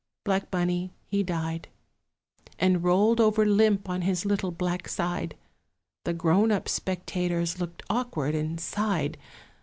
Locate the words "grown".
6.13-6.51